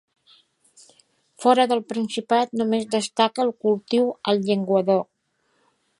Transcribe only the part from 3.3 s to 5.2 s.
el cultiu al Llenguadoc.